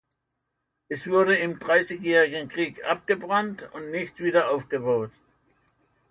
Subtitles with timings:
[0.89, 5.11] Es wurde im Dreißigjährigen Krieg abgebrannt und nicht wieder aufgebaut.